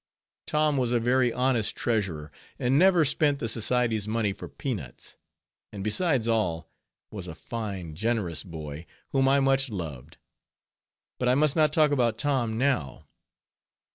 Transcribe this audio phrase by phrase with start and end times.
[0.47, 5.15] Tom was a very honest treasurer, and never spent the Society's money for peanuts;
[5.71, 6.71] and besides all,
[7.11, 10.17] was a fine, generous boy, whom I much loved.
[11.19, 13.05] But I must not talk about Tom now.